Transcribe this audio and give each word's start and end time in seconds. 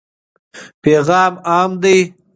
پیغام 0.81 1.33
عام 1.51 1.71
دی. 1.81 1.97